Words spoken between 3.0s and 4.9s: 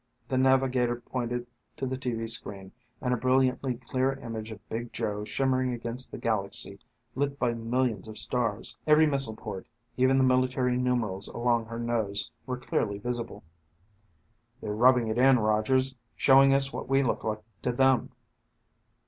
and a brilliantly clear image of